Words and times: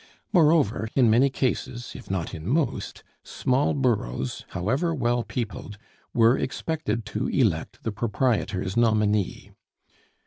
Moreover 0.33 0.89
in 0.95 1.11
many 1.11 1.29
cases, 1.29 1.91
if 1.93 2.09
not 2.09 2.33
in 2.33 2.47
most, 2.49 3.03
small 3.23 3.75
boroughs, 3.75 4.43
however 4.47 4.95
well 4.95 5.21
peopled, 5.23 5.77
were 6.11 6.35
expected 6.35 7.05
to 7.05 7.27
elect 7.27 7.83
the 7.83 7.91
proprietor's 7.91 8.75
nominee. 8.75 9.51